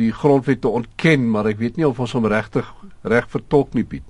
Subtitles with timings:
[0.00, 2.66] die grondwet te ontken, maar ek weet nie of ons hom regtig
[3.08, 4.06] reg vertolk nie Piet.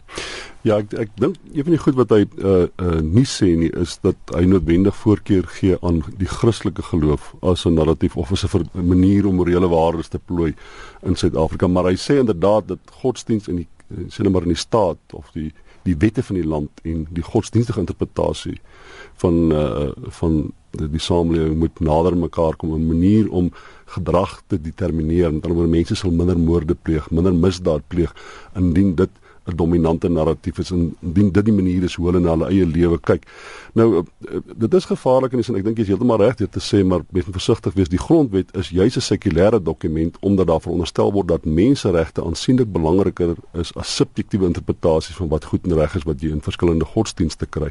[0.66, 3.70] Ja, ek ek dink een van die goed wat hy uh uh nie sê nie
[3.80, 8.44] is dat hy noodwendig voorkeur gee aan die Christelike geloof as 'n narratief of as
[8.44, 10.54] 'n manier om morele waardes te plooi
[11.02, 13.68] in Suid-Afrika, maar hy sê inderdaad dat godsdiens in die
[14.08, 15.52] sê net maar in die staat of die
[15.82, 18.60] die wette van die land en die godsdienstige interpretasie
[19.22, 23.50] van uh van die, samelewing moet nader mekaar kom 'n manier om
[23.86, 25.32] gedrag te determineer.
[25.32, 28.14] Met ander woorde, mense sal minder moorde pleeg, minder misdaad pleeg
[28.54, 29.10] indien dit
[29.52, 32.66] 'n dominante narratief is en indien dit die manier is hoe hulle na hulle eie
[32.66, 33.26] lewe kyk.
[33.74, 34.02] Nou eh,
[34.34, 37.00] eh, dit is gevaarlik en ek dink jy is heeltemal reg dit te sê, maar
[37.10, 37.88] wees versigtig wees.
[37.88, 43.36] Die grondwet is juis 'n sekulêre dokument omdat daar veronderstel word dat menseregte aansienlik belangriker
[43.52, 47.46] is as subjektiewe interpretasies van wat goed en reg is wat jy in verskillende godsdienste
[47.46, 47.70] kry.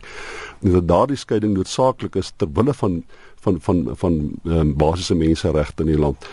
[0.62, 3.04] En dat daardie skeiding noodsaaklik is ter wille van
[3.42, 6.26] van van van, van um, basiese menseregte in die land.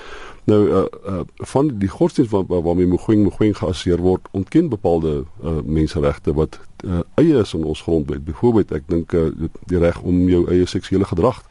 [0.47, 5.59] Nou uh, uh van die godsdienst waar, waarmee Mogoeng Mogoeng geassieer word, ontken bepaalde uh
[5.65, 8.25] menseregte wat uh, eie is in ons grondwet.
[8.25, 9.27] Byvoorbeeld, ek dink uh,
[9.67, 11.43] die reg om jou eie seksuele gedrag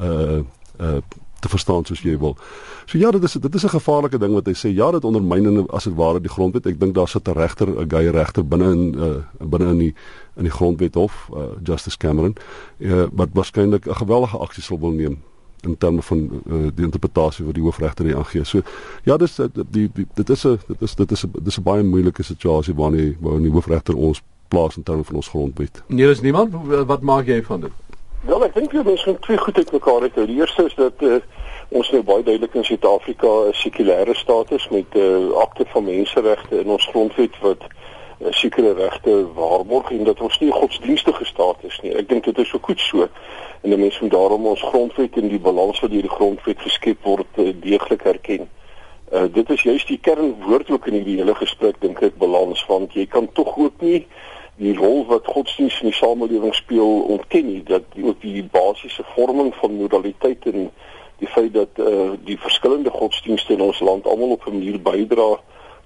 [0.00, 0.42] uh
[0.80, 1.00] uh
[1.42, 2.36] te verstaan soos jy wil.
[2.86, 4.68] So ja, dit is dit is 'n gevaarlike ding wat hy sê.
[4.74, 6.66] Ja, dit ondermyn as dit ware die grondwet.
[6.66, 9.94] Ek dink daar sit 'n regter, 'n gay regter binne in uh binne in die
[10.36, 12.36] in die grondwet hof, uh, Justice Cameron,
[12.78, 15.22] uh, wat waarskynlik 'n geweldige aksie sal wil neem
[15.66, 18.44] in terme van uh, die interpretasie wat die hoofregter hier aangee.
[18.44, 18.60] So
[19.04, 21.82] ja, dis die, die dit is 'n dit is dit is 'n dis 'n baie
[21.82, 25.82] moeilike situasie waarin waarin die hoofregter ons plaas in terme van ons grondwet.
[25.86, 26.54] Nee, is niemand
[26.86, 27.70] wat maak jy van dit?
[28.22, 30.14] Wel, ek dink jy mens moet twee goed uitmekaar het.
[30.14, 31.16] Die eerste is dat uh,
[31.68, 35.64] ons nou baie duidelik in Suid-Afrika 'n sekulêre staat is met 'n uh, eh, akte
[35.66, 37.81] van menseregte in ons grondwet wat uh,
[38.30, 41.94] sekere regte waarborg en dat ons nie 'n godsdienstige staat is nie.
[41.94, 43.08] Ek dink dit is ook goed so
[43.60, 47.02] en die mense moet daarom ons grondwet en die balans wat deur die grondwet geskep
[47.02, 48.48] word uh, deeglik erken.
[49.12, 52.92] Uh, dit is juist die kernwoord ook in hierdie hele gesprek dink ek balans want
[52.92, 54.06] jy kan tog ook nie
[54.56, 59.04] die rol wat godsdienst in die samelewing speel ontken nie dat die, ook die basiese
[59.14, 60.70] vorming van moraliteit en
[61.18, 65.40] die feit dat uh, die verskillende godsdienste in ons land almal op 'n manier bydra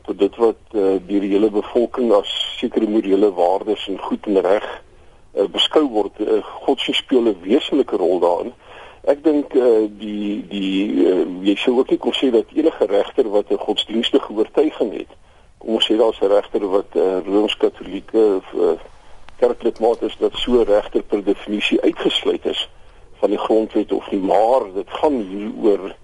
[0.06, 4.40] tot dit wat uh, deur die hele bevolking as sekere morele waardes en goed en
[4.40, 4.66] reg
[5.34, 8.54] uh, beskou word uh, godsdienst speel 'n wesenlike rol daarin.
[9.06, 13.30] Ek dink uh, die die uh, jy sou ook nie kon sê dat enige regter
[13.30, 15.12] wat 'n godsdienstige oortuiging het
[15.58, 18.78] kom ons sê daar's 'n regter wat 'n uh, rooms-katolieke of uh,
[19.38, 22.68] kerklidmaat is dat so regter per definisie uitgesluit is
[23.20, 25.94] van die grondwet of nie maar dit gaan hier oor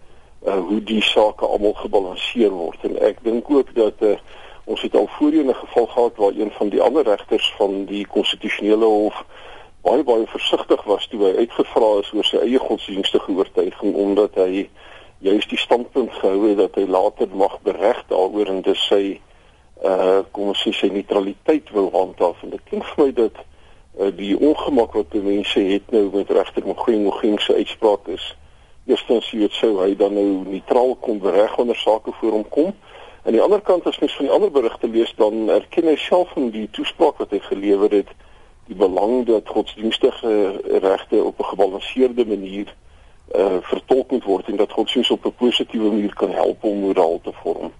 [0.46, 2.78] uh, hoe die sake almal gebalanseer word.
[2.82, 4.16] En ek dink ook dat uh,
[4.64, 8.06] ons het al voorheen 'n geval gehad waar een van die ander regters van die
[8.06, 9.24] konstitusionele hof
[9.82, 14.68] baie baie versigtig was toe hy uitgevra is oor sy eie godsdienstige oortuiging omdat hy
[15.18, 19.20] juist die standpunt gehou het dat hy later mag bereg daaroor en dis sy
[19.82, 22.42] uh kom ons sê sy neutraliteit wil handhaaf.
[22.42, 26.30] En dit klink vir my dat uh, die ongemak wat die mense het nou met
[26.30, 28.28] regter Mogoeng Mogoeng se uitspraak is
[28.86, 32.72] eerstens jy weet sou hy dan nou neutraal kon bereg onder sake voor hom kom
[33.22, 36.34] aan die ander kant as mens van die ander berigte lees dan erken hy self
[36.36, 38.10] in die toespraak wat hy gelewer het
[38.66, 40.32] die belang dat godsdienstige
[40.82, 42.74] regte op 'n gebalanseerde manier
[43.34, 47.20] uh vertolk moet word en dat godsdienst op 'n positiewe manier kan help om moraal
[47.22, 47.72] te vorm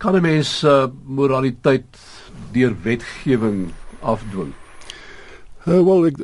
[0.00, 1.98] kan 'n mens uh, moraliteit
[2.52, 4.52] deur wetgewing afdwing?
[5.68, 6.16] Uh, wel, ek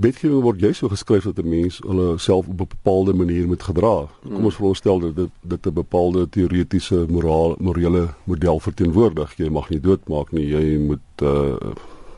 [0.00, 3.62] wetgewing word jy so geskryf dat 'n mens hulle self op 'n bepaalde manier moet
[3.62, 4.06] gedra.
[4.22, 9.36] Kom ons veronderstel dat dit dit 'n bepaalde teoretiese moraal morele model verteenwoordig.
[9.36, 11.56] Jy mag nie doodmaak nie, jy moet uh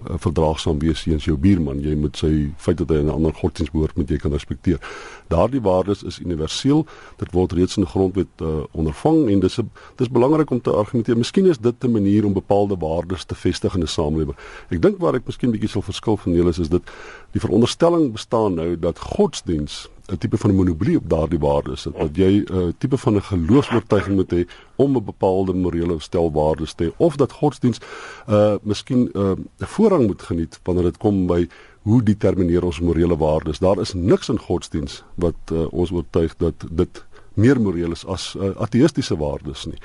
[0.05, 1.81] verdraagsaam wees teenoor jou buurman.
[1.81, 4.79] Jy moet sy feit dat hy 'n ander godsdienst behoort moet jy kan respekteer.
[5.29, 6.87] Daardie waardes is universeel.
[7.17, 10.71] Dit word reeds in die grondwet uh, ondervang en dis 'n dis belangrik om te
[10.71, 11.17] argumenteer.
[11.17, 14.37] Miskien is dit 'n manier om bepaalde waardes te vestig in 'n samelewing.
[14.71, 16.83] Ek dink waar ek miskien bietjie sal verskil van julle is, is dit
[17.33, 22.17] die veronderstelling bestaan nou dat godsdienst 'n tipe van monopolie op daardie waardes het dat
[22.17, 24.43] jy 'n uh, tipe van 'n geloofsvertuiging moet hê
[24.77, 27.79] om 'n bepaalde morele stel waardes te hê of dat godsdiens
[28.29, 31.49] uh miskien 'n uh, voorrang moet geniet wanneer dit kom by
[31.83, 36.55] hoe determineer ons morele waardes daar is niks in godsdiens wat uh, ons oortuig dat
[36.71, 37.07] dit
[37.39, 39.79] meer moreel is as uh, ateïstiese waardes nie.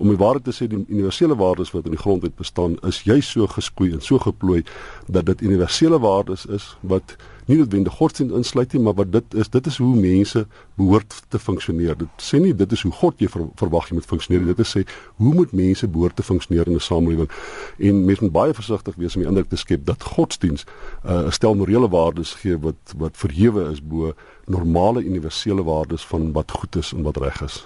[0.00, 3.30] Om die waarheid te sê die universele waardes wat in die grondwet bestaan is juis
[3.30, 4.62] so geskoei en so geplooi
[5.06, 9.50] dat dit universele waardes is wat nie noodwendig godsdienst insluit nie, maar wat dit is,
[9.52, 10.46] dit is hoe mense
[10.78, 11.96] behoort te funksioneer.
[11.98, 14.54] Dit sê nie dit is hoe God jy ver, verwag jy moet funksioneer.
[14.54, 14.84] Dit sê
[15.20, 17.30] hoe moet mense behoort te funksioneer in 'n samelewing?
[17.78, 20.68] En mense moet baie versigtig wees om die indruk te skep dat godsdienst
[21.04, 24.14] uh, 'n uh, stel morele waardes gee wat wat verhewe is bo
[24.46, 27.64] normale universele waardes van wat goed is en wat reg is.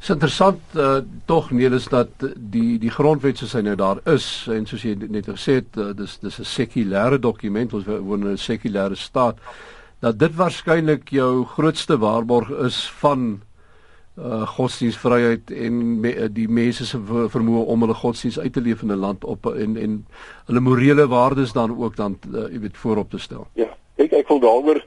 [0.00, 3.98] Dit is interessant uh, tog nee is dat die die grondwet soos hy nou daar
[4.08, 8.24] is en soos jy net gesê het uh, dis dis 'n sekulêre dokument ons woon
[8.24, 9.36] in 'n sekulêre staat
[10.00, 13.42] dat dit waarskynlik jou grootste waarborg is van
[14.16, 16.96] uh, godsdienstvryheid en me, die mense se
[17.36, 20.06] vermoë om hulle godsdiens uit te leef in 'n land op en en
[20.46, 23.46] hulle morele waardes dan ook dan uh, jy weet voorop te stel.
[23.52, 24.80] Ja, ek ek wil daaroor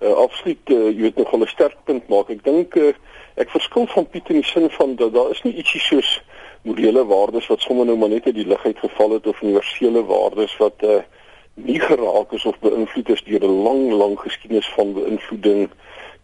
[0.00, 2.30] uh, absoluut uh, jy weet nog 'n sterk punt maak.
[2.30, 2.94] Ek dink uh,
[3.34, 6.20] ek verskil van Piet in die sin van dat daar is nie ietsie soos
[6.62, 10.04] morele waardes wat sommer nou maar net uit die lug uit geval het of universele
[10.04, 11.00] waardes wat uh,
[11.54, 15.70] nie geraak is of beïnvloed is deur 'n lang lang geskiedenis van beïnvloeding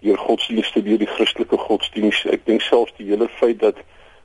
[0.00, 2.24] deur godsdienste deur die Christelike godsdiens.
[2.24, 3.76] Ek dink selfs die hele feit dat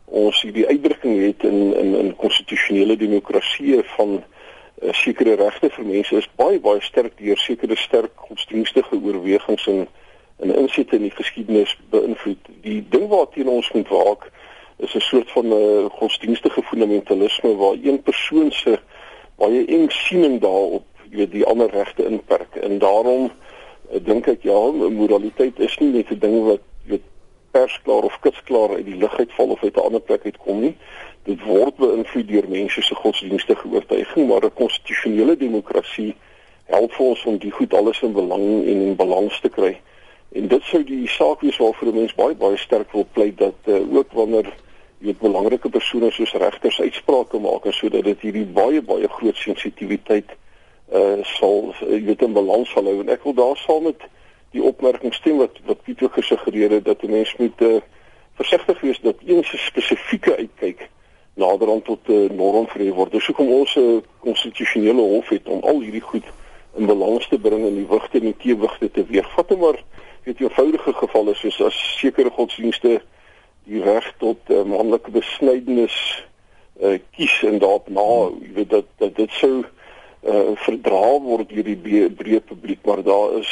[0.05, 6.15] ons hierdie uitdrukking het in in in konstitusionele demokrasie van uh, sekere regte vir mense
[6.15, 9.87] is baie baie sterk deur sekere sterk godsdienstige oorwegings en
[10.41, 12.47] en insette in die geskiedenis beïnvloed.
[12.65, 14.29] Die ding waarteen ons moet waak
[14.77, 18.79] is 'n soort van 'n uh, godsdienstige fundamentalisme waar een persoon se
[19.35, 22.55] baie eng siening daarop, jy weet, die ander regte inperk.
[22.55, 23.31] En daarom
[23.91, 27.05] uh, dink ek ja, moraliteit is nie net 'n ding wat weet
[27.51, 30.75] persklaar of kitsklaar uit die lug uitval of uit 'n ander plek uitkom nie.
[31.23, 36.15] Dit word beïnvloed deur mense se godsdienstige oortuiging, maar 'n konstitusionele demokrasie
[36.65, 39.77] help vir ons om die goed alles in belang en in balans te kry.
[40.31, 43.55] En dit sou die saak wees waarvoor 'n mens baie baie sterk wil pleit dat
[43.65, 44.45] uh, ook wanneer
[44.99, 49.35] jy weet belangrike persone soos regters uitsprake maak en sodat dit hierdie baie baie groot
[49.35, 50.29] sensitiwiteit
[50.93, 54.03] uh sal jy weet in balans sal hou en ek wil daar saam met
[54.51, 57.79] die opmerking stem wat wat Pieter gesuggereer het dat 'n mens moet uh,
[58.33, 60.89] versigtig wees dat een spesifieke uitkyk
[61.33, 63.11] naderhand tot 'n uh, norm verhef word.
[63.11, 66.25] Dis hoekom ons 'n uh, konstitusionele hof het om al hierdie goed
[66.77, 69.79] in balans te bring en die wigte en die teewigte te weervat en maar
[70.23, 72.99] weet jy eenvoudige gevalle soos as sekere godsdienste
[73.69, 75.97] die reg tot uh, manlike besnydenis
[76.81, 78.07] uh, kies en daarop na
[78.41, 83.37] jy weet dat dat dit sou uh, verdra word deur die breë publiek maar daar
[83.41, 83.51] is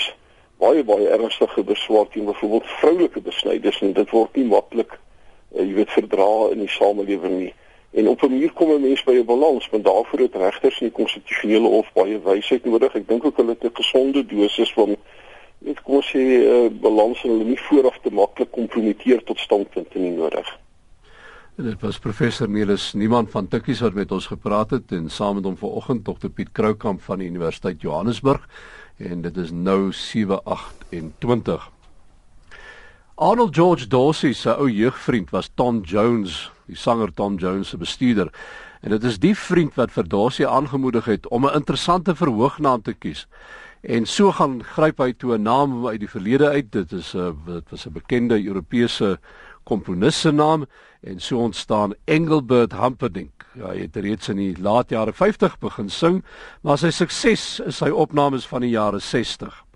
[0.61, 5.73] baie baie ernstige beswaar teen byvoorbeeld vroulike besnydenis en dit word nie maklik uh, jy
[5.81, 7.53] weet verdra in die samelewing nie
[7.91, 10.87] en op 'n manier kom 'n mens by 'n balans want daarvoor het regters in
[10.87, 14.95] die konstitusionele hof baie wysheid nodig ek dink ook hulle het 'n gesonde dosis van
[15.59, 19.99] net kom ons sê uh, balans en hulle nie vooraf te maklik kompromiteer tot standpunte
[19.99, 20.59] nie nodig.
[21.59, 25.35] En dit was professor Nelis Niemand van Tikkies wat met ons gepraat het en saam
[25.35, 28.47] met hom vanoggend Dr Piet Kroukamp van die Universiteit Johannesburg
[28.97, 31.78] en dit is nou 7:28.
[33.19, 38.29] Arnold George Dorsey se ou jeugvriend was Tom Jones, die sanger Tom Jones se bestuurder.
[38.79, 42.93] En dit is die vriend wat vir Dorsey aangemoedig het om 'n interessante verhoognaam te
[42.93, 43.27] kies.
[43.83, 46.71] En so gaan gryp hy toe 'n naam uit die verlede uit.
[46.71, 49.19] Dit is 'n dit was 'n bekende Europese
[49.63, 50.65] komponis se naam
[51.01, 53.45] en so ontstaan Engelbert Humperdinck.
[53.53, 56.23] Ja, hy het reeds in die laat jare 50 begin sing,
[56.61, 59.68] maar sy sukses is sy opnames van die jare 60.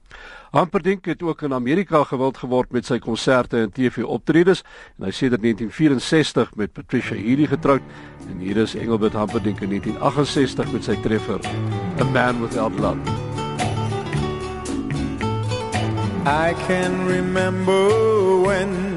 [0.53, 4.61] Humperdinck het ook in Amerika gewild geword met sy konserte en TV-optredes
[4.99, 7.81] en hy sê dat 1964 met Patricia Healy getroud
[8.29, 11.41] en hier is Engelbert Humperdinck in 1968 met sy treffer
[11.97, 13.01] A Man Without Love.
[16.29, 17.89] I can remember
[18.45, 18.92] when